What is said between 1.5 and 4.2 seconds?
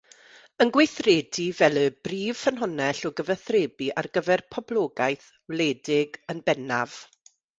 fel y brif ffynhonnell o gyfathrebu ar